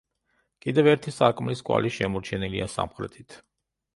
კიდევ 0.65 0.87
ერთი 0.93 1.13
სარკმლის 1.17 1.61
კვალი 1.69 1.93
შემორჩენილია 1.97 2.69
სამხრეთით. 2.79 3.37